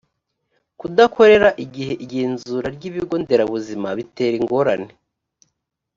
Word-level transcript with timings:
kudakorera 0.79 1.49
igihe 1.65 1.93
igenzura 2.03 2.67
ry’ibigo 2.75 3.15
nderabuzima 3.23 3.87
bitera 3.97 4.35
ingorane 4.41 4.91